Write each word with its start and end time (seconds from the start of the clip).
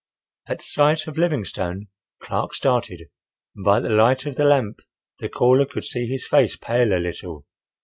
At 0.47 0.63
sight 0.63 1.05
of 1.05 1.19
Livingstone, 1.19 1.87
Clark 2.23 2.55
started, 2.55 3.03
and 3.55 3.63
by 3.63 3.79
the 3.79 3.91
light 3.91 4.25
of 4.25 4.35
the 4.35 4.45
lamp 4.45 4.79
the 5.19 5.29
caller 5.29 5.67
could 5.67 5.85
see 5.85 6.07
his 6.07 6.25
face 6.25 6.57
pale 6.57 6.91
a 6.91 6.97
little. 6.97 7.45